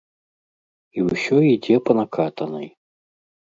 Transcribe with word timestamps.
І 0.99 1.03
ўсё 1.09 1.35
ідзе 1.51 1.77
па 1.85 1.91
накатанай. 2.01 2.67